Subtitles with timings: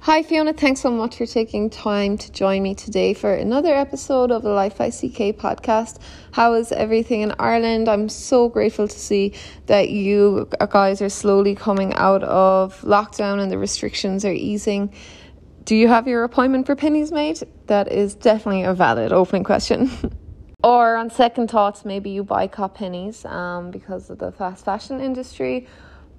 [0.00, 0.52] Hi, Fiona.
[0.52, 4.50] Thanks so much for taking time to join me today for another episode of the
[4.50, 5.98] Life by CK podcast.
[6.32, 7.88] How is everything in Ireland?
[7.88, 9.32] I'm so grateful to see
[9.64, 14.92] that you guys are slowly coming out of lockdown and the restrictions are easing.
[15.64, 17.40] Do you have your appointment for Penneys made?
[17.68, 19.90] That is definitely a valid opening question.
[20.62, 25.00] or on second thoughts, maybe you buy boycott Penneys um, because of the fast fashion
[25.00, 25.66] industry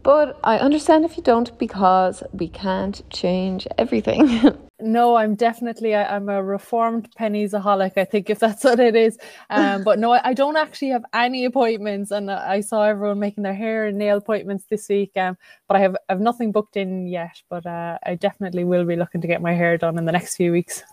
[0.03, 4.41] but I understand if you don't because we can't change everything.
[4.79, 7.97] no, I'm definitely I, am a reformed Penneysaholic.
[7.97, 9.17] I think if that's what it is.
[9.49, 13.43] Um, but no, I, I, don't actually have any appointments, and I saw everyone making
[13.43, 15.11] their hair and nail appointments this week.
[15.15, 17.41] Um, but I have I have nothing booked in yet.
[17.49, 20.35] But uh, I definitely will be looking to get my hair done in the next
[20.35, 20.83] few weeks.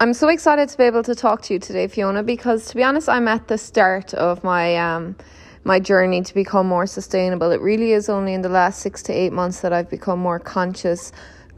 [0.00, 2.82] I'm so excited to be able to talk to you today, Fiona, because to be
[2.82, 5.16] honest, I'm at the start of my um
[5.64, 7.50] my journey to become more sustainable.
[7.50, 10.38] It really is only in the last six to eight months that I've become more
[10.38, 11.12] conscious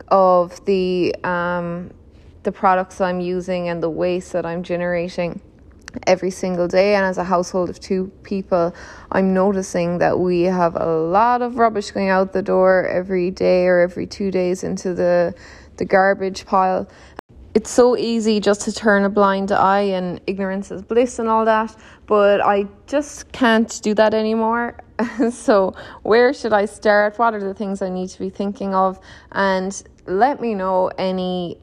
[0.08, 1.90] of the um,
[2.42, 5.40] the products I'm using and the waste that I'm generating
[6.06, 6.94] every single day.
[6.94, 8.74] And as a household of two people,
[9.10, 13.66] I'm noticing that we have a lot of rubbish going out the door every day
[13.66, 15.34] or every two days into the
[15.78, 16.86] the garbage pile
[17.54, 21.44] it's so easy just to turn a blind eye and ignorance is bliss and all
[21.44, 24.78] that, but I just can't do that anymore.
[25.30, 27.18] so, where should I start?
[27.18, 28.98] What are the things I need to be thinking of?
[29.32, 31.58] And let me know any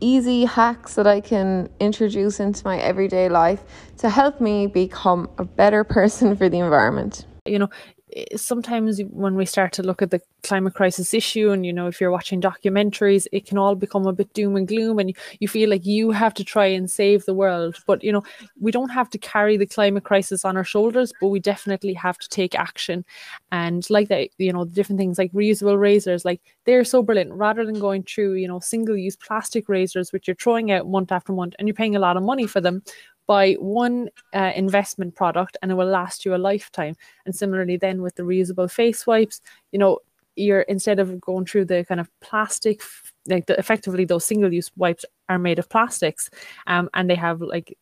[0.00, 3.64] easy hacks that I can introduce into my everyday life
[3.98, 7.26] to help me become a better person for the environment.
[7.46, 7.70] You know,
[8.18, 11.86] Eh, sometimes when we start to look at the climate crisis issue and you know
[11.88, 15.48] if you're watching documentaries it can all become a bit doom and gloom and you,
[15.48, 17.76] feel like you have to try and save the world.
[17.86, 18.22] But you know
[18.60, 22.18] we don't have to carry the climate crisis on our shoulders but we definitely have
[22.18, 23.04] to take action.
[23.52, 27.32] And like that you know different things like reusable razors like they're so brilliant.
[27.32, 31.12] Rather than going through you know single use plastic razors which you're throwing out month
[31.12, 32.82] after month and you're paying a lot of money for them
[33.28, 36.96] buy one uh, investment product and it will last you a lifetime.
[37.26, 39.40] And similarly, then with the reusable face wipes,
[39.70, 40.00] you know,
[40.34, 42.80] you're instead of going through the kind of plastic,
[43.26, 46.30] like the, effectively those single use wipes are made of plastics,
[46.66, 47.76] um, and they have like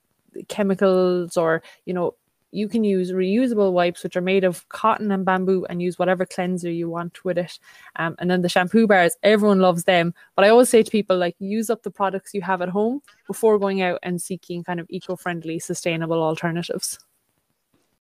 [0.49, 2.15] chemicals or you know
[2.57, 6.25] you can use reusable wipes which are made of cotton and bamboo and use whatever
[6.25, 7.59] cleanser you want with it.
[7.97, 10.15] Um, and then the shampoo bars everyone loves them.
[10.35, 13.03] But i always say to people like use up the products you have at home
[13.27, 16.99] before going out and seeking kind of eco-friendly sustainable alternatives.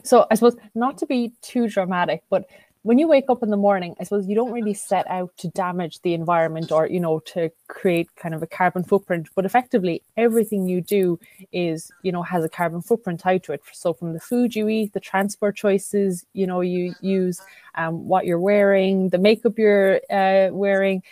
[0.04, 2.46] So i suppose not to be too dramatic but
[2.84, 5.48] when you wake up in the morning, I suppose you don't really set out to
[5.50, 10.02] damage the environment or, you know, to create kind of a carbon footprint, but effectively
[10.18, 11.20] everything you do
[11.52, 13.62] is, you know, has a carbon footprint tied to it.
[13.72, 17.40] So from the food you eat, the transport choices, you know, you use,
[17.76, 21.04] um, what you're wearing, the makeup you're uh, wearing,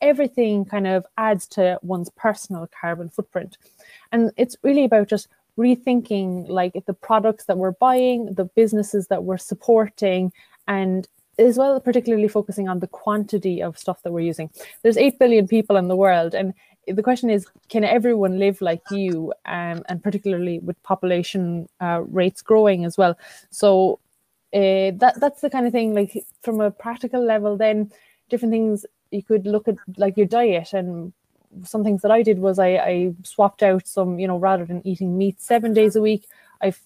[0.00, 3.58] everything kind of adds to one's personal carbon footprint.
[4.10, 5.28] And it's really about just
[5.58, 10.32] rethinking like the products that we're buying, the businesses that we're supporting,
[10.68, 11.08] and
[11.38, 14.50] as well particularly focusing on the quantity of stuff that we're using.
[14.82, 16.52] There's 8 billion people in the world and
[16.86, 22.42] the question is can everyone live like you um, and particularly with population uh, rates
[22.42, 23.16] growing as well?
[23.50, 23.98] So
[24.52, 27.90] uh, that that's the kind of thing like from a practical level then
[28.28, 30.72] different things you could look at like your diet.
[30.72, 31.12] And
[31.64, 34.86] some things that I did was I, I swapped out some you know rather than
[34.86, 36.26] eating meat seven days a week
[36.60, 36.80] I've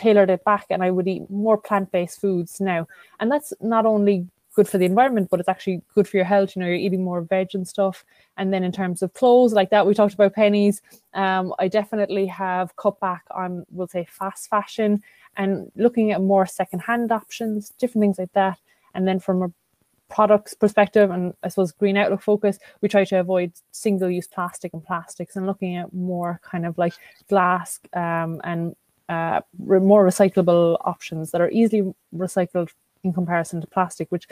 [0.00, 2.86] tailored it back and I would eat more plant based foods now.
[3.18, 6.56] And that's not only good for the environment, but it's actually good for your health.
[6.56, 8.04] You know, you're eating more veg and stuff.
[8.36, 10.80] And then in terms of clothes, like that, we talked about Penneys.
[11.14, 15.02] Um, I definitely have cut back on, we'll say, fast fashion
[15.36, 18.58] and looking at more secondhand options, different things like that.
[18.94, 19.52] And then from a
[20.08, 24.72] products perspective and I suppose green outlook focus, we try to avoid single use plastic
[24.74, 26.94] and plastics and looking at more kind of like
[27.28, 28.74] glass um, and
[29.10, 32.70] uh, more recyclable options that are easily recycled
[33.02, 34.26] in comparison to plastic, which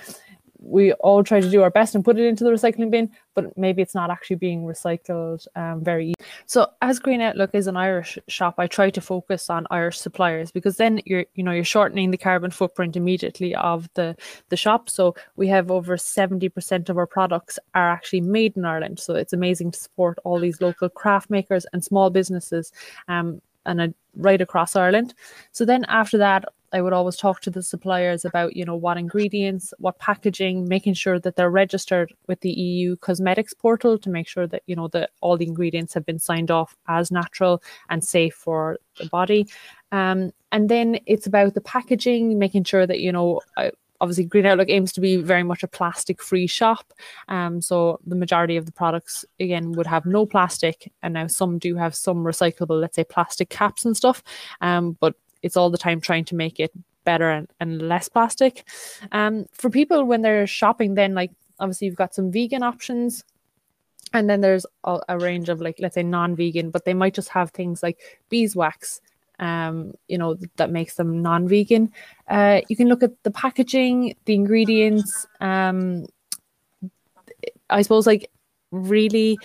[0.61, 3.57] we all try to do our best and put it into the recycling bin, but
[3.57, 6.27] maybe it's not actually being recycled um, very easily.
[6.47, 10.51] So as Green Outlook is an Irish shop, I try to focus on Irish suppliers
[10.51, 14.17] because then you're you know you're shortening the carbon footprint immediately of the
[14.49, 14.91] the shop.
[14.91, 18.99] So we have over 70% of our products are actually made in Ireland.
[18.99, 22.73] So it's amazing to support all these local craft makers and small businesses.
[23.07, 25.15] Um, and right across Ireland.
[25.53, 28.99] So then after that, I would always talk to the suppliers about, you know, what
[28.99, 34.29] ingredients, what packaging, making sure that they're registered with the EU cosmetics portal to make
[34.29, 38.05] sure that, you know, that all the ingredients have been signed off as natural and
[38.05, 39.49] safe for the body.
[39.93, 43.41] Um, and then it's about the packaging, making sure that, you know,
[44.01, 46.93] obviously Green Outlook aims to be very much a plastic free shop.
[47.29, 51.59] Um, so the majority of the products again would have no plastic, and now some
[51.59, 54.23] do have some recyclable, let's say plastic caps and stuff.
[54.61, 56.73] Um, but it's all the time trying to make it
[57.05, 58.69] better and, and less plastic.
[59.13, 63.25] Um, for people when they're shopping, then like obviously you've got some vegan options.
[64.13, 67.29] And then there's a, a range of like let's say non-vegan, but they might just
[67.31, 67.99] have things like
[68.31, 69.01] beeswax,
[69.39, 71.93] um, you know, that makes them non-vegan.
[72.29, 75.27] Uh, you can look at the packaging, the ingredients.
[75.41, 76.07] Um,
[77.71, 78.31] I suppose like
[78.71, 79.39] really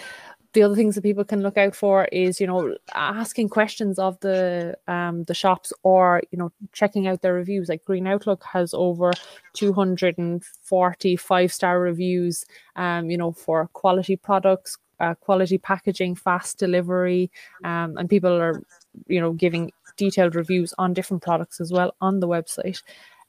[0.54, 4.20] the other things that people can look out for is you know asking questions of
[4.22, 8.74] the um the shops or you know checking out their reviews like green outlook has
[8.74, 9.12] over
[9.54, 12.46] 240 five star reviews
[12.76, 17.32] um you know for quality products uh, quality packaging fast delivery
[17.64, 18.62] um and people are
[19.08, 22.82] you know giving detailed reviews on different products as well on the website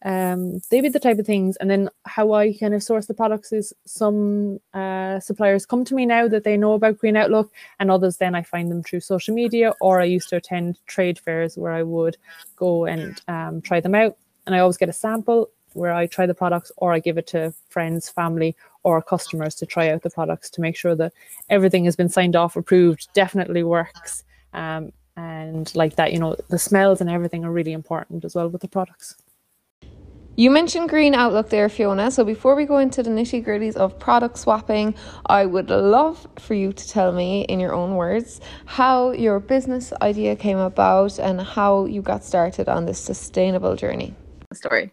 [0.05, 1.57] um, they be the type of things.
[1.57, 5.95] And then how I kind of source the products is some uh, suppliers come to
[5.95, 7.51] me now that they know about Green Outlook,
[7.81, 11.19] and others then I find them through social media, or I used to attend trade
[11.19, 12.17] fairs where I would
[12.57, 14.17] go and um, try them out.
[14.47, 17.27] And I always get a sample where I try the products, or I give it
[17.29, 21.13] to friends, family, or customers to try out the products to make sure that
[21.49, 24.23] everything has been signed off, approved, definitely works.
[24.53, 28.49] Um, and like that, you know, the smells and everything are really important as well
[28.49, 29.17] with the products.
[30.37, 32.11] You mentioned Green Outlook there, Fiona.
[32.11, 34.97] So before we go into the nitty gritties of product swapping,
[35.27, 39.93] I would love for you to tell me, in your own words, how your business
[40.03, 44.13] idea came about and how you got started on this sustainable journey.
[44.53, 44.91] Story.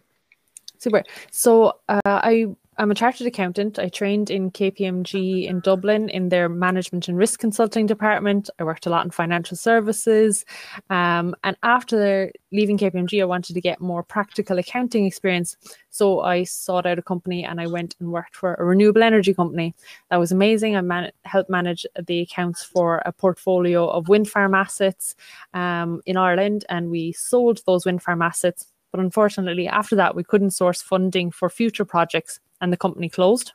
[0.78, 1.02] Super.
[1.32, 3.78] So uh, I I'm a chartered accountant.
[3.78, 8.48] I trained in KPMG in Dublin in their management and risk consulting department.
[8.58, 10.46] I worked a lot in financial services.
[10.88, 15.54] Um, and after leaving KPMG, I wanted to get more practical accounting experience.
[15.90, 19.34] So I sought out a company and I went and worked for a renewable energy
[19.34, 19.74] company.
[20.10, 20.74] That was amazing.
[20.74, 25.14] I man- helped manage the accounts for a portfolio of wind farm assets
[25.52, 26.64] um, in Ireland.
[26.70, 31.30] And we sold those wind farm assets but unfortunately, after that, we couldn't source funding
[31.30, 33.52] for future projects and the company closed.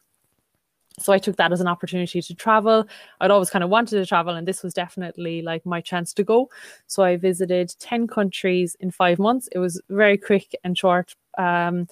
[0.99, 2.87] So I took that as an opportunity to travel.
[3.21, 6.23] I'd always kind of wanted to travel, and this was definitely like my chance to
[6.23, 6.49] go.
[6.87, 9.47] So I visited 10 countries in five months.
[9.51, 11.15] It was very quick and short.
[11.37, 11.87] Um,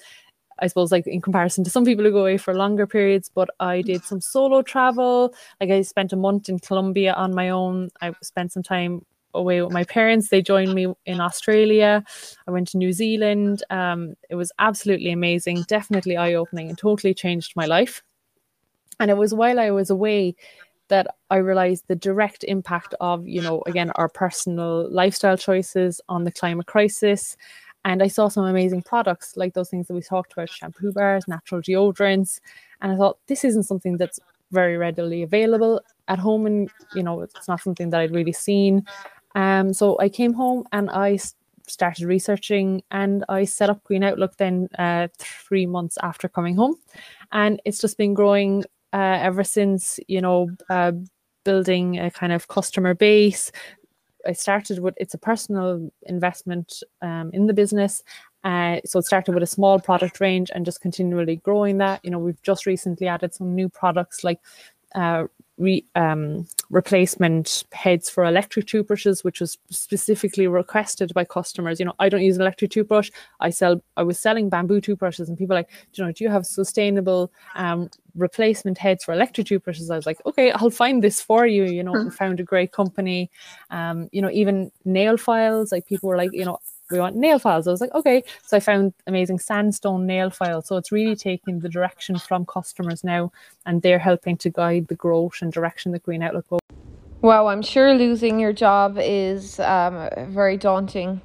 [0.60, 3.50] I suppose, like in comparison to some people who go away for longer periods, but
[3.60, 5.36] I did some solo travel.
[5.60, 7.90] Like I spent a month in Colombia on my own.
[8.02, 10.30] I spent some time away with my parents.
[10.30, 12.04] They joined me in Australia.
[12.48, 13.64] I went to New Zealand.
[13.70, 18.04] Um, it was absolutely amazing, definitely eye opening, and totally changed my life.
[19.00, 20.36] And it was while I was away
[20.88, 26.24] that I realized the direct impact of, you know, again, our personal lifestyle choices on
[26.24, 27.36] the climate crisis.
[27.84, 31.28] And I saw some amazing products like those things that we talked about shampoo bars,
[31.28, 32.40] natural deodorants.
[32.82, 34.20] And I thought, this isn't something that's
[34.52, 36.46] very readily available at home.
[36.46, 38.86] And, you know, it's not something that I'd really seen.
[39.36, 41.20] Um, so I came home and I
[41.68, 46.78] started researching and I set up Green Outlook then uh, three months after coming home.
[47.32, 50.94] And it's just been growing uh, ever since, you know, uh,
[51.44, 53.52] building a kind of customer base.
[54.28, 58.04] I started with it's a personal investment um, in the business.
[58.44, 62.00] Uh, so it started with a small product range and just continually growing that.
[62.04, 64.39] You know, we've just recently added some new products like
[64.94, 65.25] uh,
[65.58, 71.80] re, um, replacement heads for electric toothbrushes, which was specifically requested by customers.
[71.80, 73.10] You know, I don't use an electric toothbrush.
[73.40, 73.82] I sell.
[73.98, 77.90] I was selling bamboo toothbrushes, and people like, you know, do you have sustainable um,
[78.16, 79.90] replacement heads for electric toothbrushes?
[79.90, 81.66] I was like, okay, I'll find this for you.
[81.66, 83.30] You know, and found a great company.
[83.70, 85.72] Um, you know, even nail files.
[85.72, 86.60] Like people were like, you know,
[86.92, 87.68] we want nail files.
[87.68, 88.24] I was like, okay.
[88.46, 90.68] So I found amazing sandstone nail files.
[90.68, 93.32] So it's really taking the direction from customers now,
[93.65, 96.46] and they're helping to guide the growth and direction that Green Outlook.
[97.22, 101.22] Wow, I'm sure losing your job is um, a very daunting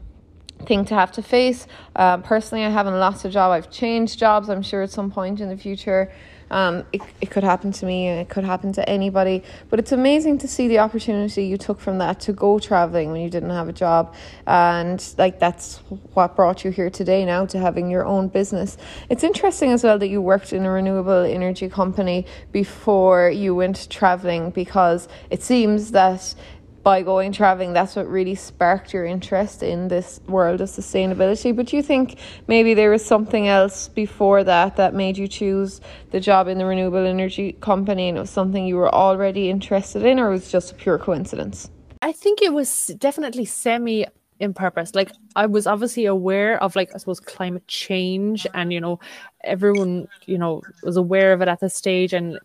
[0.66, 1.66] thing to have to face.
[1.96, 3.50] Uh, personally, I haven't lost a job.
[3.52, 4.48] I've changed jobs.
[4.48, 6.10] I'm sure at some point in the future
[6.50, 9.42] um, it, it could happen to me, it could happen to anybody.
[9.68, 13.20] But it's amazing to see the opportunity you took from that to go traveling when
[13.20, 14.14] you didn't have a job.
[14.46, 15.78] And like that's
[16.14, 18.76] what brought you here today now to having your own business.
[19.08, 23.88] It's interesting as well that you worked in a renewable energy company before you went
[23.90, 26.34] traveling because it seems that
[26.82, 31.54] by going traveling, that's what really sparked your interest in this world of sustainability.
[31.54, 35.80] But do you think maybe there was something else before that that made you choose
[36.10, 40.04] the job in the renewable energy company and it was something you were already interested
[40.04, 41.70] in, or was just a pure coincidence?
[42.02, 44.06] I think it was definitely semi
[44.40, 48.80] in purpose like i was obviously aware of like i suppose climate change and you
[48.80, 48.98] know
[49.44, 52.38] everyone you know was aware of it at this stage and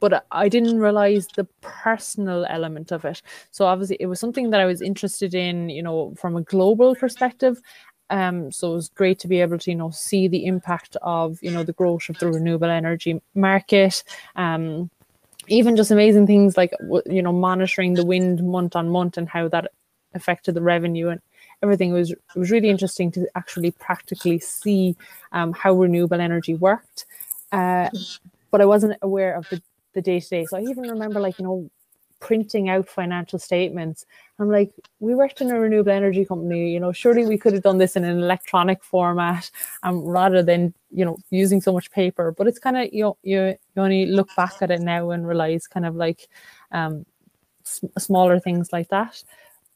[0.00, 4.60] but i didn't realize the personal element of it so obviously it was something that
[4.60, 7.60] i was interested in you know from a global perspective
[8.10, 11.38] um, so it was great to be able to, you know, see the impact of,
[11.42, 14.02] you know, the growth of the renewable energy market.
[14.34, 14.90] Um,
[15.46, 16.72] even just amazing things like,
[17.06, 19.70] you know, monitoring the wind month on month and how that
[20.14, 21.20] affected the revenue and
[21.62, 21.90] everything.
[21.90, 24.96] It was it was really interesting to actually practically see
[25.32, 27.06] um, how renewable energy worked.
[27.52, 27.90] Uh,
[28.50, 29.62] but I wasn't aware of the
[29.94, 30.44] the day to day.
[30.46, 31.70] So I even remember like you know
[32.20, 34.04] printing out financial statements.
[34.38, 37.62] I'm like, we worked in a renewable energy company, you know, surely we could have
[37.62, 39.50] done this in an electronic format
[39.84, 42.30] um, rather than, you know, using so much paper.
[42.36, 45.66] But it's kind of, you you, you only look back at it now and realize
[45.66, 46.28] kind of like
[46.72, 47.06] um,
[47.64, 49.22] s- smaller things like that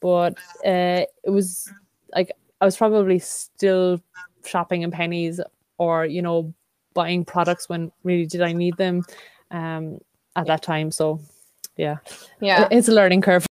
[0.01, 1.71] but uh, it was
[2.13, 2.31] like
[2.61, 3.99] I was probably still
[4.45, 5.39] shopping in Penneys
[5.77, 6.53] or you know
[6.93, 9.03] buying products when really did I need them
[9.51, 9.99] um,
[10.35, 10.91] at that time.
[10.91, 11.19] So
[11.77, 11.97] yeah,
[12.39, 13.45] yeah, it's a learning curve.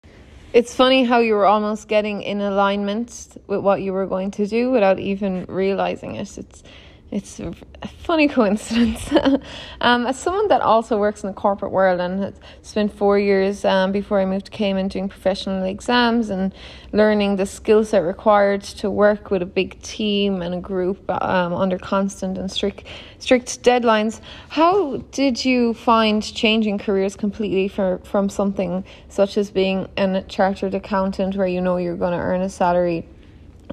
[0.54, 4.46] It's funny how you were almost getting in alignment with what you were going to
[4.46, 6.38] do without even realizing it.
[6.38, 6.64] It's
[7.12, 7.54] it's a
[8.00, 9.12] funny coincidence.
[9.82, 13.92] um, as someone that also works in the corporate world and spent four years um,
[13.92, 16.54] before I moved to Cayman doing professional exams and
[16.94, 21.54] learning the skill set required to work with a big team and a group um,
[21.54, 22.86] under constant and strict
[23.20, 24.22] strict deadlines.
[24.50, 30.74] How did you find changing careers completely for, from something such as being a chartered
[30.74, 33.06] accountant where you know you're going to earn a salary?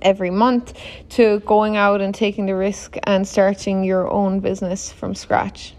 [0.02, 0.78] Every month
[1.10, 5.74] to going out and taking the risk and starting your own business from scratch?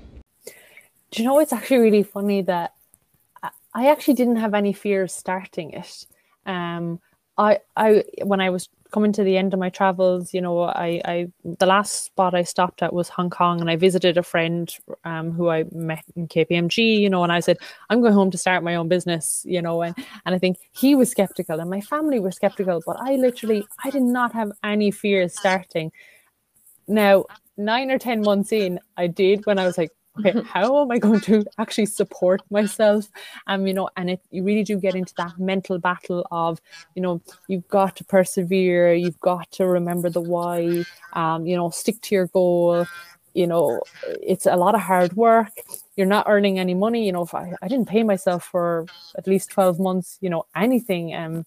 [1.11, 2.73] Do you know it's actually really funny that
[3.73, 6.05] I actually didn't have any fear of starting it.
[6.45, 6.99] Um,
[7.37, 11.01] I, I when I was coming to the end of my travels, you know, I,
[11.05, 14.73] I the last spot I stopped at was Hong Kong, and I visited a friend
[15.03, 17.57] um, who I met in KPMG, you know, and I said
[17.89, 20.95] I'm going home to start my own business, you know, and and I think he
[20.95, 24.91] was skeptical, and my family were skeptical, but I literally I did not have any
[24.91, 25.91] fears starting.
[26.87, 27.25] Now
[27.57, 30.99] nine or ten months in, I did when I was like, okay, how am I
[30.99, 33.07] going to actually support myself?
[33.47, 36.61] Um, you know, and it you really do get into that mental battle of,
[36.95, 40.83] you know, you've got to persevere, you've got to remember the why,
[41.13, 42.85] um, you know, stick to your goal.
[43.35, 45.51] You know, it's a lot of hard work.
[45.95, 47.05] You're not earning any money.
[47.05, 48.85] You know, if I, I didn't pay myself for
[49.17, 51.13] at least 12 months, you know, anything.
[51.15, 51.45] Um,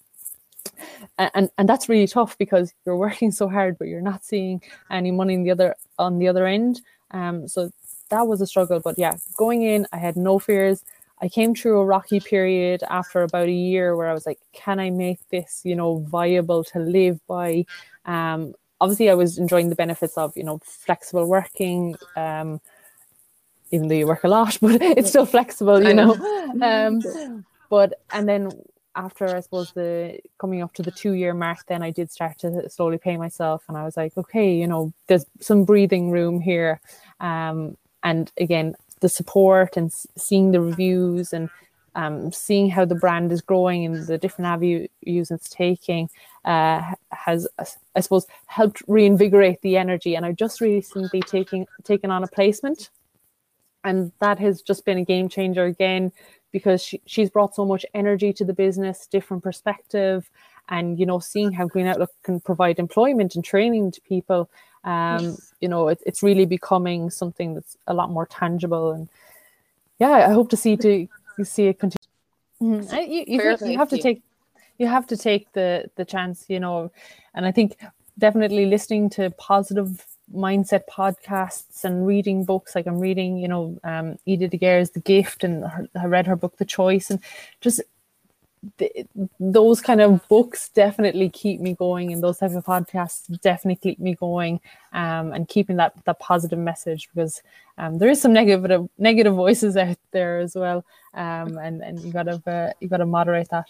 [1.19, 4.61] and and that's really tough because you're working so hard but you're not seeing
[4.91, 7.71] any money in the other on the other end um so
[8.13, 8.79] that was a struggle.
[8.79, 10.85] But yeah, going in, I had no fears.
[11.21, 14.79] I came through a rocky period after about a year where I was like, can
[14.79, 17.65] I make this, you know, viable to live by?
[18.05, 21.97] Um, obviously, I was enjoying the benefits of, you know, flexible working.
[22.17, 22.61] Um,
[23.71, 26.15] even though you work a lot, but it's still flexible, you know.
[26.61, 27.01] Um,
[27.71, 28.51] but and then
[28.95, 32.39] after I suppose the coming up to the two year mark, then I did start
[32.41, 36.41] to slowly pay myself, and I was like, okay, you know, there's some breathing room
[36.41, 36.79] here.
[37.21, 41.51] Um, and again the support and seeing the reviews and
[41.95, 46.09] um, seeing how the brand is growing and the different avenues it's taking
[46.45, 47.47] uh, has,
[47.95, 50.15] I suppose, helped reinvigorate the energy.
[50.15, 52.91] And I've just recently taken taken on a placement,
[53.85, 56.13] and that has just been a game changer again
[56.51, 60.31] because she, she's brought so much energy to the business, different perspective,
[60.69, 64.51] and you know, seeing how Green Outlook can provide employment and training to people
[64.85, 65.53] um, yes.
[65.61, 68.93] you know, it, it's really becoming something that's a lot more tangible.
[68.93, 69.09] And
[69.99, 71.09] yeah, I hope to see to
[71.45, 71.99] see it continue.
[72.61, 72.95] Mm-hmm.
[72.95, 74.23] I, you, you, you have to take
[74.79, 76.91] you have to take the the chance, you know,
[77.35, 77.77] and I think
[78.19, 84.17] definitely listening to positive mindset podcasts and reading books like i'm reading you know um
[84.25, 87.21] Edith Eger's the gift and her, i read her book the choice and
[87.61, 87.81] just
[88.79, 89.07] the,
[89.41, 93.99] those kind of books definitely keep me going and those type of podcasts definitely keep
[93.99, 94.61] me going
[94.93, 97.43] um, and keeping that that positive message because
[97.79, 102.13] um, there is some negative negative voices out there as well um, and and you
[102.13, 103.67] gotta uh, you gotta moderate that.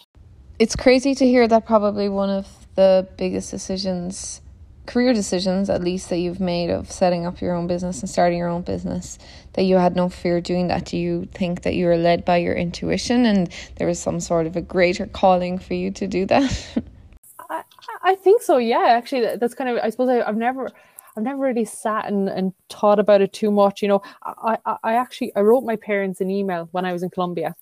[0.59, 4.42] It's crazy to hear that probably one of the biggest decisions
[4.85, 8.37] career decisions at least that you've made of setting up your own business and starting
[8.37, 9.17] your own business
[9.53, 10.85] that you had no fear doing that?
[10.85, 14.47] Do you think that you were led by your intuition and there was some sort
[14.47, 16.67] of a greater calling for you to do that?
[17.49, 17.63] I,
[18.03, 20.69] I think so yeah actually that's kind of i suppose I, have never
[21.15, 23.81] I've never really sat and, and thought about it too much.
[23.81, 27.03] You know, I, I, I actually I wrote my parents an email when I was
[27.03, 27.55] in Colombia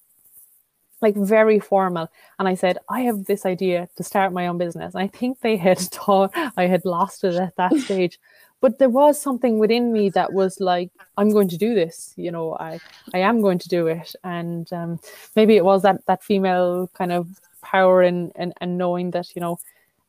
[1.01, 2.09] like very formal.
[2.39, 4.93] And I said, I have this idea to start my own business.
[4.93, 8.19] And I think they had thought I had lost it at that stage.
[8.61, 12.13] But there was something within me that was like, I'm going to do this.
[12.15, 12.79] You know, I
[13.13, 14.13] I am going to do it.
[14.23, 14.99] And um,
[15.35, 17.27] maybe it was that that female kind of
[17.63, 19.59] power and and, and knowing that, you know,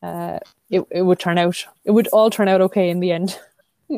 [0.02, 3.38] uh, it, it would turn out it would all turn out okay in the end.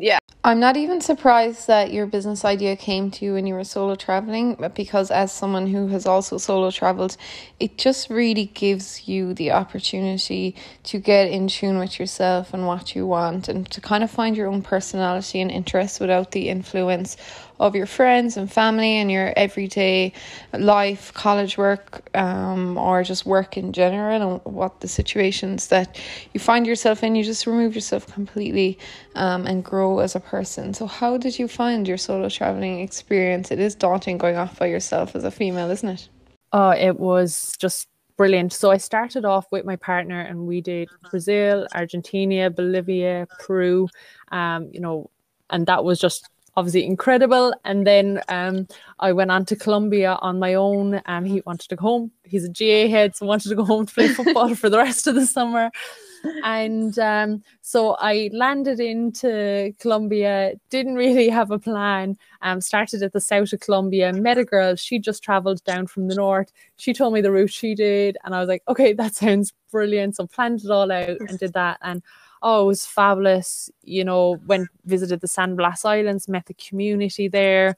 [0.02, 0.18] Yeah.
[0.42, 3.94] I'm not even surprised that your business idea came to you when you were solo
[3.94, 7.16] traveling because, as someone who has also solo traveled,
[7.60, 12.94] it just really gives you the opportunity to get in tune with yourself and what
[12.94, 17.16] you want and to kind of find your own personality and interests without the influence
[17.60, 20.12] of your friends and family and your everyday
[20.52, 26.00] life, college work, um, or just work in general, and what the situations that
[26.32, 27.14] you find yourself in.
[27.14, 28.78] You just remove yourself completely
[29.14, 30.74] um, and grow as a person.
[30.74, 33.50] So, how did you find your solo traveling experience?
[33.50, 36.08] It is daunting going off by yourself as a female, isn't it?
[36.52, 38.52] Oh, it was just brilliant.
[38.52, 43.88] So I started off with my partner and we did Brazil, Argentina, Bolivia, Peru,
[44.30, 45.10] um, you know,
[45.50, 47.54] and that was just obviously incredible.
[47.64, 48.66] And then um,
[49.00, 51.00] I went on to Colombia on my own.
[51.06, 52.12] Um, he wanted to go home.
[52.24, 55.06] He's a GAA head, so wanted to go home to play football for the rest
[55.06, 55.70] of the summer.
[56.42, 62.16] And um, so I landed into Colombia, didn't really have a plan.
[62.42, 64.76] Um, started at the south of Colombia, met a girl.
[64.76, 66.50] She just traveled down from the north.
[66.76, 70.16] She told me the route she did, and I was like, okay, that sounds brilliant.
[70.16, 71.78] So planned it all out and did that.
[71.82, 72.02] And
[72.44, 73.70] oh, it was fabulous.
[73.82, 77.76] You know, went visited the San Blas Islands, met the community there.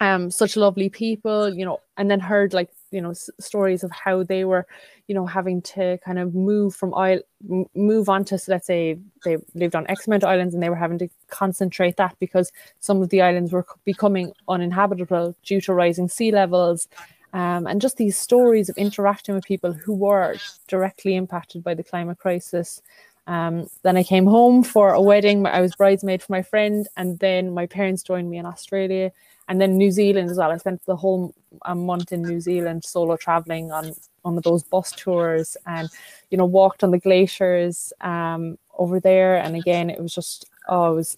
[0.00, 3.92] Um, such lovely people, you know, and then heard like you know s- stories of
[3.92, 4.66] how they were,
[5.06, 8.66] you know, having to kind of move from oil, m- move on to so let's
[8.66, 12.16] say they lived on X amount of islands and they were having to concentrate that
[12.18, 16.88] because some of the islands were becoming uninhabitable due to rising sea levels.
[17.32, 20.36] Um, and just these stories of interacting with people who were
[20.68, 22.80] directly impacted by the climate crisis
[23.26, 25.46] um, then I came home for a wedding.
[25.46, 29.12] I was bridesmaid for my friend, and then my parents joined me in Australia,
[29.48, 30.50] and then New Zealand as well.
[30.50, 31.34] I spent the whole
[31.74, 33.92] month in New Zealand solo traveling on
[34.24, 35.88] on those bus tours, and
[36.30, 39.36] you know walked on the glaciers um, over there.
[39.36, 41.16] And again, it was just oh, it was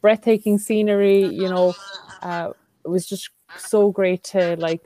[0.00, 1.24] breathtaking scenery.
[1.24, 1.74] You know,
[2.22, 2.52] uh,
[2.84, 4.80] it was just so great to like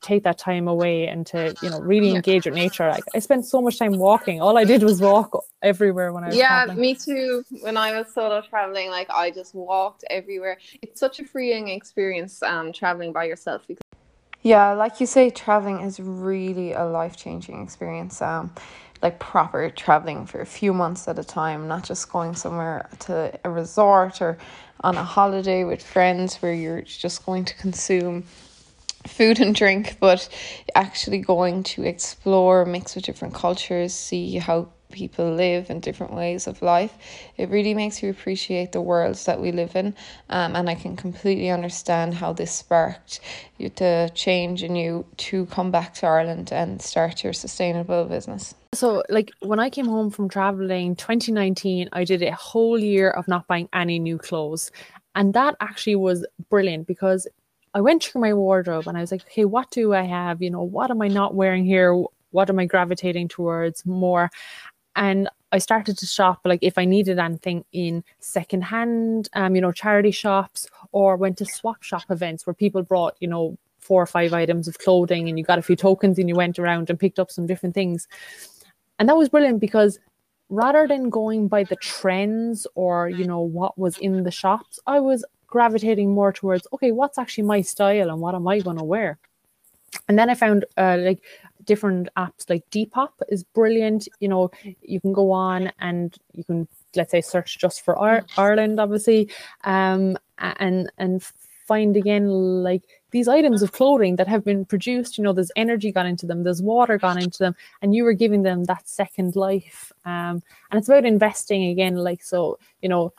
[0.00, 2.88] take that time away and to you know really engage with nature.
[2.88, 4.40] Like i spent so much time walking.
[4.40, 6.80] All i did was walk everywhere when i was yeah traveling.
[6.80, 7.44] me too.
[7.60, 10.58] When i was solo traveling like i just walked everywhere.
[10.82, 13.82] It's such a freeing experience um traveling by yourself because
[14.42, 18.22] yeah like you say traveling is really a life-changing experience.
[18.22, 18.52] Um
[19.02, 23.38] like proper traveling for a few months at a time not just going somewhere to
[23.44, 24.38] a resort or
[24.80, 28.24] on a holiday with friends where you're just going to consume
[29.06, 30.28] food and drink, but
[30.74, 36.46] actually going to explore, mix with different cultures, see how people live and different ways
[36.46, 36.94] of life.
[37.36, 39.94] It really makes you appreciate the worlds that we live in.
[40.30, 43.20] Um, and I can completely understand how this sparked
[43.58, 48.54] you to change in you to come back to Ireland and start your sustainable business.
[48.78, 53.26] So, like when I came home from traveling 2019, I did a whole year of
[53.26, 54.70] not buying any new clothes.
[55.16, 57.26] And that actually was brilliant because
[57.74, 60.40] I went through my wardrobe and I was like, okay, what do I have?
[60.40, 61.92] You know, what am I not wearing here?
[62.30, 64.30] What am I gravitating towards more?
[64.94, 69.72] And I started to shop like if I needed anything in secondhand, um, you know,
[69.72, 74.06] charity shops or went to swap shop events where people brought, you know, four or
[74.06, 77.00] five items of clothing and you got a few tokens and you went around and
[77.00, 78.06] picked up some different things.
[78.98, 79.98] And that was brilliant because
[80.48, 85.00] rather than going by the trends or, you know, what was in the shops, I
[85.00, 88.84] was gravitating more towards, okay, what's actually my style and what am I going to
[88.84, 89.18] wear?
[90.08, 91.22] And then I found uh, like
[91.64, 94.08] different apps like Depop is brilliant.
[94.20, 94.50] You know,
[94.82, 99.30] you can go on and you can let's say search just for Ar- Ireland, obviously,
[99.64, 101.22] um, and and
[101.68, 102.28] find again
[102.62, 105.18] like these items of clothing that have been produced.
[105.18, 108.14] You know, there's energy gone into them, there's water gone into them, and you were
[108.14, 109.92] giving them that second life.
[110.04, 112.58] Um, and it's about investing again, like so.
[112.82, 113.12] You know,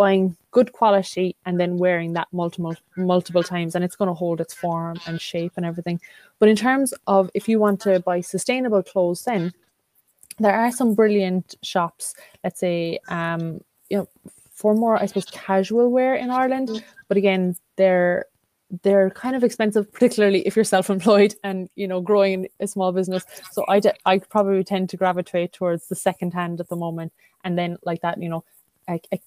[0.00, 4.40] buying good quality and then wearing that multiple multiple times and it's going to hold
[4.40, 6.00] its form and shape and everything
[6.38, 9.52] but in terms of if you want to buy sustainable clothes then
[10.38, 14.08] there are some brilliant shops let's say um you know
[14.50, 18.26] for more i suppose casual wear in ireland but again they're
[18.82, 23.24] they're kind of expensive particularly if you're self-employed and you know growing a small business.
[23.50, 27.12] So i de- i probably tend to gravitate towards the second hand at the moment.
[27.42, 28.44] And then like that you know
[28.88, 29.20] a, a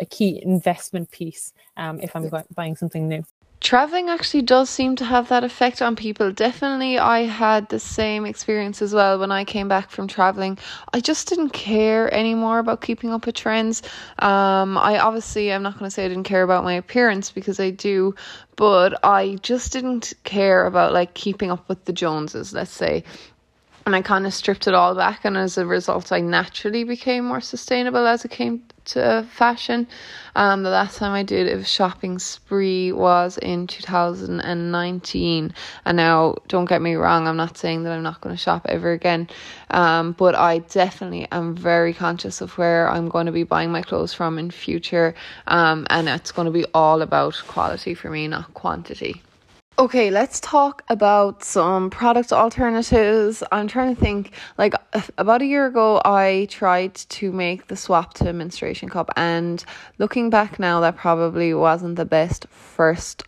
[0.00, 3.24] a key investment piece um, if I'm buying something new.
[3.60, 6.32] Traveling actually does seem to have that effect on people.
[6.32, 10.58] Definitely, I had the same experience as well when I came back from traveling.
[10.92, 13.82] I just didn't care anymore about keeping up with trends.
[14.18, 17.60] Um, I obviously, I'm not going to say I didn't care about my appearance because
[17.60, 18.14] I do,
[18.56, 23.04] but I just didn't care about like keeping up with the Joneses, let's say
[23.86, 27.24] and I kind of stripped it all back, and as a result, I naturally became
[27.24, 29.86] more sustainable as it came to fashion.
[30.36, 36.68] Um, the last time I did a shopping spree was in 2019, and now don't
[36.68, 39.28] get me wrong, I'm not saying that I'm not going to shop ever again,
[39.70, 43.82] um, but I definitely am very conscious of where I'm going to be buying my
[43.82, 45.14] clothes from in future,
[45.46, 49.22] um, and it's going to be all about quality for me, not quantity.
[49.80, 53.42] Okay, let's talk about some product alternatives.
[53.50, 54.74] I'm trying to think, like,
[55.16, 59.64] about a year ago, I tried to make the swap to a menstruation cup, and
[59.96, 63.22] looking back now, that probably wasn't the best first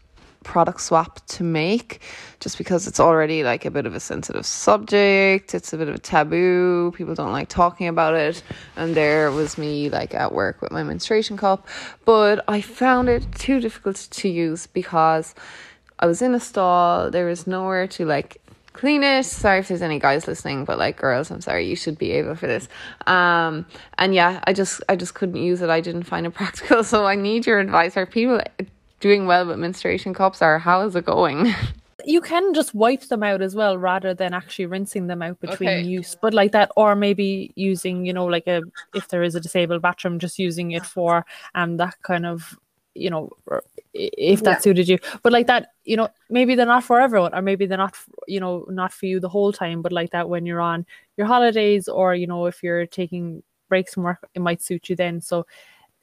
[0.44, 2.02] product swap to make
[2.40, 5.94] just because it's already like a bit of a sensitive subject it's a bit of
[5.94, 8.42] a taboo people don't like talking about it
[8.74, 11.64] and there was me like at work with my menstruation cup
[12.04, 15.32] but i found it too difficult to use because
[16.02, 17.10] I was in a stall.
[17.10, 19.24] There was nowhere to like clean it.
[19.24, 22.34] Sorry if there's any guys listening, but like girls, I'm sorry, you should be able
[22.34, 22.68] for this.
[23.06, 23.64] Um,
[23.98, 25.70] and yeah, I just I just couldn't use it.
[25.70, 26.82] I didn't find it practical.
[26.82, 27.96] So I need your advice.
[27.96, 28.40] Are people
[28.98, 31.54] doing well with menstruation cups or how is it going?
[32.04, 35.68] You can just wipe them out as well rather than actually rinsing them out between
[35.68, 35.82] okay.
[35.82, 36.16] use.
[36.20, 38.62] But like that, or maybe using, you know, like a
[38.92, 42.58] if there is a disabled bathroom, just using it for um that kind of
[42.94, 43.30] you know
[43.94, 44.58] if that yeah.
[44.58, 44.98] suited you.
[45.22, 48.40] But like that you know maybe they're not for everyone or maybe they're not you
[48.40, 51.88] know not for you the whole time but like that when you're on your holidays
[51.88, 55.20] or you know if you're taking breaks from work it might suit you then.
[55.20, 55.46] So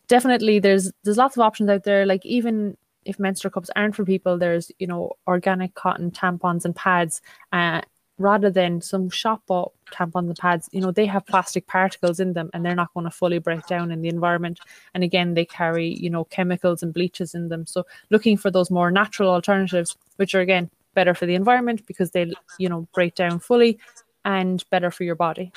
[0.07, 2.05] definitely there's there's lots of options out there.
[2.05, 6.75] Like even if menstrual cups aren't for people there's you know organic cotton tampons and
[6.75, 7.21] pads
[7.53, 7.81] uh,
[8.19, 12.33] rather than some shop bought tampons and pads, you know, they have plastic particles in
[12.33, 14.59] them and they're not going to fully break down in the environment.
[14.93, 17.65] And again, they carry, you know, chemicals and bleaches in them.
[17.65, 22.11] So looking for those more natural alternatives, which are again better for the environment because
[22.11, 23.79] they, you know, break down fully
[24.25, 25.51] and better for your body.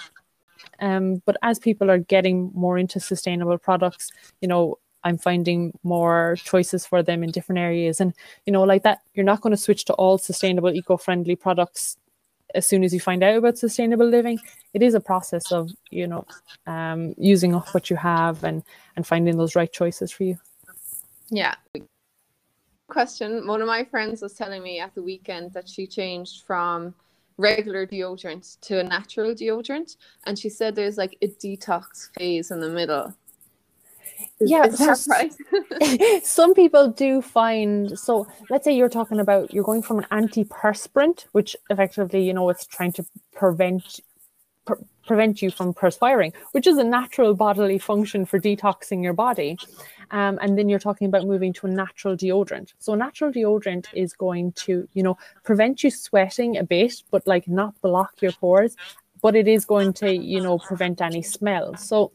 [0.78, 6.36] Um, but as people are getting more into sustainable products, you know, I'm finding more
[6.44, 8.00] choices for them in different areas.
[8.00, 8.14] And,
[8.46, 11.96] you know, like that, you're not going to switch to all sustainable, eco friendly products
[12.54, 14.38] as soon as you find out about sustainable living
[14.74, 16.24] it is a process of you know
[16.66, 18.62] um, using up what you have and
[18.96, 20.38] and finding those right choices for you.
[21.30, 21.54] Yeah.
[22.88, 26.94] Question one of my friends was telling me at the weekend that she changed from
[27.38, 32.60] regular deodorant to a natural deodorant and she said there's like a detox phase in
[32.60, 33.14] the middle
[34.40, 34.66] yeah
[35.08, 35.32] right?
[36.24, 41.26] some people do find so let's say you're talking about you're going from an antiperspirant
[41.32, 44.00] which effectively you know it's trying to prevent
[44.64, 49.58] pre- prevent you from perspiring which is a natural bodily function for detoxing your body.
[50.10, 52.74] Um, and then you're talking about moving to a natural deodorant.
[52.78, 57.26] So a natural deodorant is going to you know prevent you sweating a bit but
[57.26, 58.76] like not block your pores
[59.22, 62.12] but it is going to you know prevent any smell so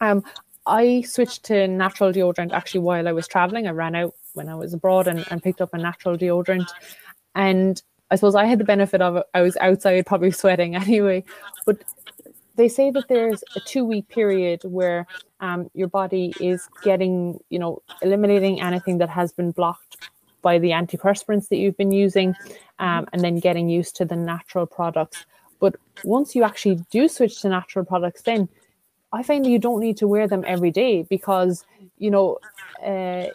[0.00, 0.24] um,
[0.66, 3.66] I switched to natural deodorant actually while I was traveling.
[3.66, 6.68] I ran out when I was abroad and, and picked up a natural deodorant.
[7.34, 9.26] And I suppose I had the benefit of it.
[9.34, 11.24] I was outside probably sweating anyway.
[11.66, 11.82] But
[12.56, 15.06] they say that there's a two week period where
[15.40, 20.10] um, your body is getting, you know, eliminating anything that has been blocked
[20.42, 22.34] by the antiperspirants that you've been using
[22.78, 25.24] um, and then getting used to the natural products.
[25.60, 28.48] But once you actually do switch to natural products, then
[29.12, 31.64] I find that you don't need to wear them every day because,
[31.98, 32.38] you know,
[32.84, 33.26] uh,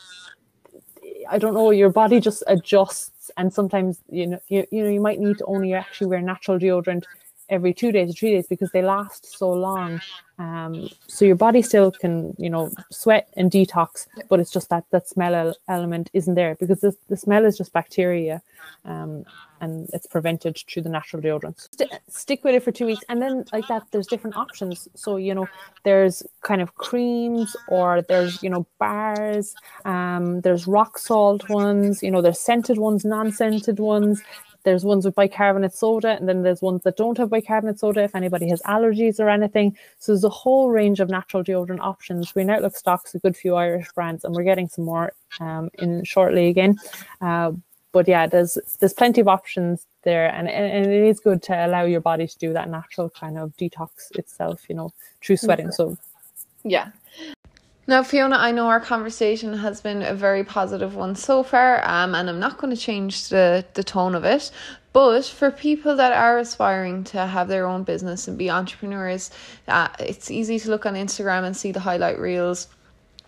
[1.29, 5.01] I don't know, your body just adjusts, and sometimes you know, you, you know, you
[5.01, 7.05] might need to only actually wear natural deodorant
[7.49, 10.01] every two days or three days because they last so long.
[10.39, 14.85] Um, so your body still can, you know, sweat and detox, but it's just that
[14.91, 18.41] that smell element isn't there because the, the smell is just bacteria.
[18.85, 19.25] Um,
[19.61, 21.67] and it's prevented through the natural deodorants.
[21.71, 24.87] St- stick with it for two weeks, and then like that, there's different options.
[24.93, 25.47] So you know,
[25.83, 29.55] there's kind of creams, or there's you know bars.
[29.85, 32.03] Um, there's rock salt ones.
[32.03, 34.21] You know, there's scented ones, non-scented ones.
[34.67, 38.13] There's ones with bicarbonate soda, and then there's ones that don't have bicarbonate soda if
[38.13, 39.77] anybody has allergies or anything.
[39.97, 42.33] So there's a whole range of natural deodorant options.
[42.33, 46.03] Green Outlook stocks a good few Irish brands, and we're getting some more um, in
[46.03, 46.75] shortly again.
[47.21, 47.53] Uh,
[47.93, 51.85] but yeah, there's there's plenty of options there, and, and it is good to allow
[51.85, 54.91] your body to do that natural kind of detox itself, you know,
[55.23, 55.71] through sweating.
[55.71, 55.97] So,
[56.65, 56.89] yeah.
[57.89, 62.15] Now, Fiona, I know our conversation has been a very positive one so far, um,
[62.15, 64.51] and I'm not going to change the, the tone of it.
[64.91, 69.31] But for people that are aspiring to have their own business and be entrepreneurs,
[69.69, 72.67] uh, it's easy to look on Instagram and see the highlight reels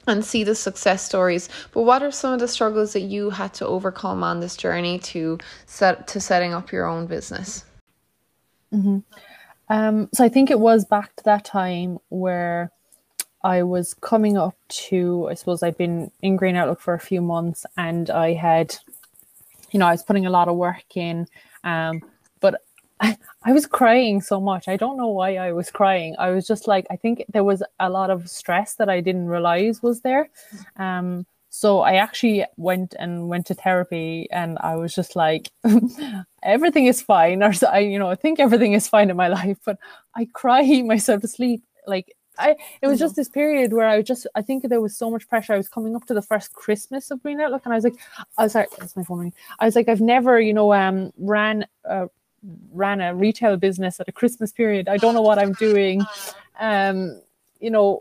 [0.07, 1.47] and see the success stories.
[1.71, 4.99] But what are some of the struggles that you had to overcome on this journey
[4.99, 7.63] to set to setting up your own business?
[8.73, 8.99] Mm-hmm.
[9.69, 12.71] Um, so I think it was back to that time where
[13.43, 17.21] I was coming up to, I suppose I'd been in Green Outlook for a few
[17.21, 18.75] months and I had,
[19.71, 21.27] you know, I was putting a lot of work in.
[21.63, 22.01] Um,
[22.41, 22.61] but
[22.99, 24.67] I, I was crying so much.
[24.67, 26.15] I don't know why I was crying.
[26.19, 29.27] I was just like, I think there was a lot of stress that I didn't
[29.27, 30.29] realize was there.
[30.75, 35.49] Um, so I actually went and went to therapy and I was just like,
[36.43, 37.41] everything is fine.
[37.43, 39.77] Or I, you know, I think everything is fine in my life, but
[40.15, 41.63] I cry myself to sleep.
[41.87, 43.21] Like I it was just mm-hmm.
[43.21, 45.53] this period where I just I think there was so much pressure.
[45.53, 47.95] I was coming up to the first Christmas of Green Outlook, and I was like,
[48.37, 49.33] I was like, that's my phone ringing.
[49.59, 52.07] I was like, I've never, you know, um, ran uh,
[52.71, 54.87] ran a retail business at a Christmas period.
[54.87, 56.01] I don't know what I'm doing,
[56.59, 57.21] um,
[57.59, 57.99] you know,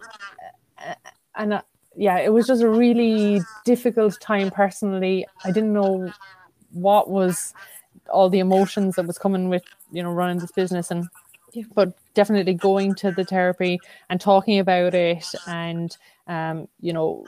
[1.35, 1.63] and uh,
[1.97, 5.27] yeah, it was just a really difficult time personally.
[5.45, 6.13] I didn't know
[6.73, 7.55] what was
[8.11, 11.09] all the emotions that was coming with you know running this business and
[11.75, 13.79] but definitely going to the therapy
[14.11, 17.25] and talking about it and um, you know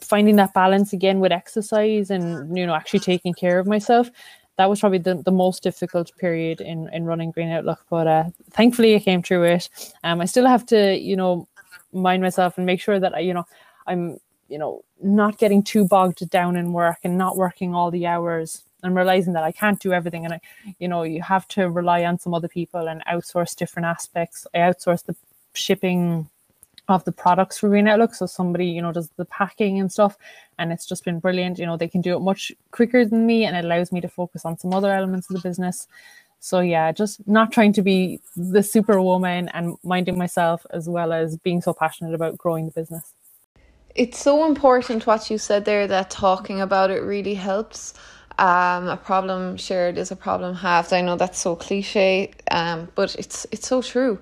[0.00, 4.08] finding that balance again with exercise and you know actually taking care of myself.
[4.56, 8.24] That was probably the, the most difficult period in in running green outlook but uh,
[8.52, 9.68] thankfully i came through it.
[10.04, 11.48] Um, i still have to you know
[11.92, 13.46] mind myself and make sure that i you know
[13.88, 14.16] i'm
[14.48, 18.62] you know not getting too bogged down in work and not working all the hours
[18.84, 20.26] and realizing that I can't do everything.
[20.26, 20.40] And I
[20.80, 24.46] you know you have to rely on some other people and outsource different aspects.
[24.54, 25.16] I outsource the
[25.54, 26.28] shipping
[26.88, 30.18] of the products for Green Outlook so somebody you know does the packing and stuff.
[30.58, 31.58] And it's just been brilliant.
[31.58, 34.08] You know they can do it much quicker than me and it allows me to
[34.08, 35.88] focus on some other elements of the business.
[36.40, 41.38] So yeah just not trying to be the superwoman and minding myself as well as
[41.38, 43.14] being so passionate about growing the business.
[43.94, 47.94] It's so important what you said there that talking about it really helps
[48.38, 50.92] um, a problem shared is a problem halved.
[50.92, 54.20] I know that's so cliche, um, but it's it's so true.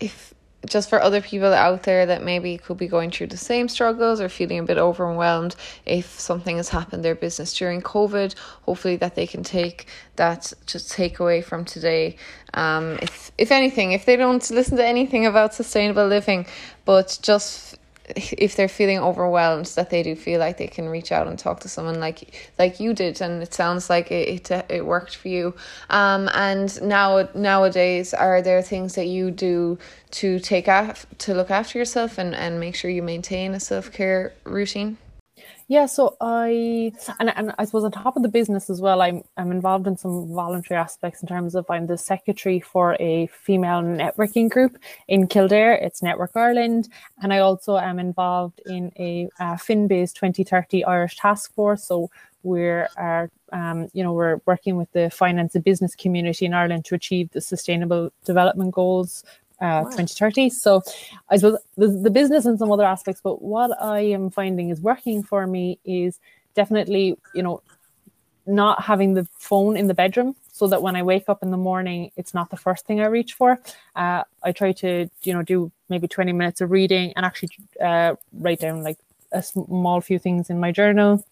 [0.00, 0.34] If,
[0.66, 4.20] just for other people out there that maybe could be going through the same struggles
[4.20, 5.54] or feeling a bit overwhelmed
[5.86, 9.86] if something has happened their business during covid hopefully that they can take
[10.16, 12.16] that just take away from today
[12.54, 16.44] um if if anything if they don't listen to anything about sustainable living
[16.84, 17.77] but just
[18.16, 21.60] if they're feeling overwhelmed that they do feel like they can reach out and talk
[21.60, 25.28] to someone like like you did and it sounds like it it, it worked for
[25.28, 25.54] you.
[25.90, 29.78] Um and now nowadays are there things that you do
[30.12, 34.32] to take off to look after yourself and and make sure you maintain a self-care
[34.44, 34.98] routine
[35.70, 39.22] yeah, so I and, and I suppose on top of the business as well, I'm
[39.36, 43.82] I'm involved in some voluntary aspects in terms of I'm the secretary for a female
[43.82, 44.78] networking group
[45.08, 45.74] in Kildare.
[45.74, 46.88] It's Network Ireland,
[47.22, 51.84] and I also am involved in a uh, FinBiz 2030 Irish task force.
[51.84, 52.10] So
[52.42, 56.86] we're are um, you know we're working with the finance and business community in Ireland
[56.86, 59.22] to achieve the sustainable development goals
[59.60, 60.50] uh, 2030.
[60.50, 60.82] So
[61.28, 64.80] I suppose the, the business and some other aspects, but what I am finding is
[64.80, 66.18] working for me is
[66.54, 67.62] definitely, you know,
[68.46, 71.56] not having the phone in the bedroom so that when I wake up in the
[71.56, 73.60] morning, it's not the first thing I reach for.
[73.94, 78.14] Uh, I try to, you know, do maybe 20 minutes of reading and actually uh,
[78.32, 78.98] write down like
[79.32, 81.24] a small few things in my journal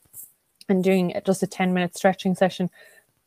[0.69, 2.71] and doing just a 10 minute stretching session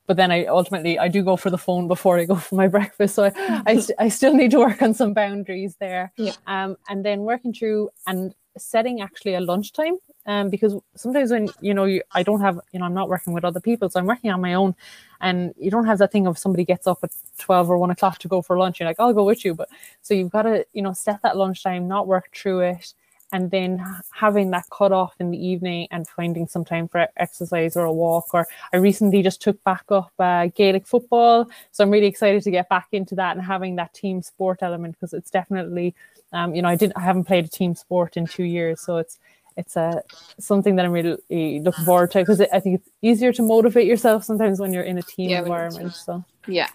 [0.10, 2.68] but then I ultimately I do go for the phone before I go for my
[2.68, 3.14] breakfast.
[3.14, 6.12] So I I, st- I still need to work on some boundaries there.
[6.18, 6.34] Yeah.
[6.48, 9.98] Um, and then working through and setting actually a lunchtime.
[10.26, 13.34] Um, because sometimes when you know you, I don't have you know I'm not working
[13.34, 14.76] with other people, so I'm working on my own,
[15.22, 18.18] and you don't have that thing of somebody gets up at twelve or one o'clock
[18.20, 18.80] to go for lunch.
[18.80, 19.70] You're like, I'll go with you, but
[20.02, 22.94] so you've got to you know set that lunchtime, not work through it,
[23.32, 27.76] and then having that cut off in the evening and finding some time for exercise
[27.76, 31.92] or a walk or i recently just took back up uh, gaelic football so i'm
[31.92, 35.30] really excited to get back into that and having that team sport element because it's
[35.30, 35.94] definitely
[36.34, 38.98] um, you know i didn't i haven't played a team sport in two years so
[38.98, 39.20] it's
[39.58, 40.02] it's a uh,
[40.40, 41.18] something that i'm really
[41.60, 44.98] looking forward to because i think it's easier to motivate yourself sometimes when you're in
[44.98, 46.24] a team yeah, environment so.
[46.48, 46.70] Yeah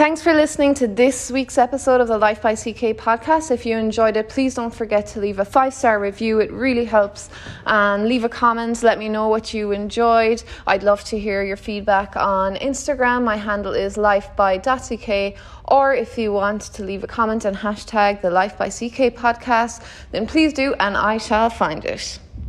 [0.00, 3.50] Thanks for listening to this week's episode of the Life by CK podcast.
[3.50, 6.40] If you enjoyed it, please don't forget to leave a five star review.
[6.40, 7.28] It really helps.
[7.66, 8.82] And leave a comment.
[8.82, 10.42] Let me know what you enjoyed.
[10.66, 13.24] I'd love to hear your feedback on Instagram.
[13.24, 15.36] My handle is life by CK.
[15.68, 19.84] Or if you want to leave a comment and hashtag the Life by CK podcast,
[20.12, 22.18] then please do, and I shall find it.